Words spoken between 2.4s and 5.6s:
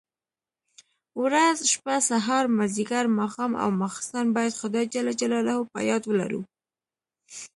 ماځيګر، ماښام او ماخستن بايد خداى جل جلاله